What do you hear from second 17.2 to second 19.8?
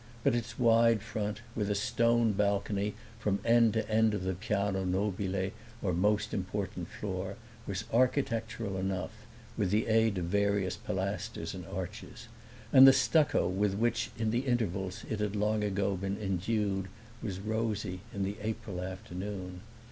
was rosy in the April afternoon.